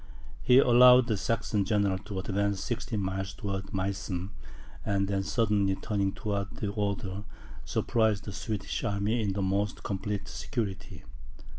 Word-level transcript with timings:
He 0.41 0.57
allowed 0.57 1.05
the 1.05 1.15
Saxon 1.15 1.63
general 1.63 1.99
to 1.99 2.17
advance 2.17 2.59
sixteen 2.59 3.01
miles 3.01 3.35
towards 3.35 3.71
Meissen, 3.71 4.31
and 4.83 5.07
then 5.07 5.21
suddenly 5.21 5.75
turning 5.75 6.11
towards 6.11 6.59
the 6.59 6.73
Oder, 6.73 7.23
surprised 7.65 8.23
the 8.23 8.33
Swedish 8.33 8.83
army 8.83 9.21
in 9.21 9.33
the 9.33 9.43
most 9.43 9.83
complete 9.83 10.27
security. 10.27 11.03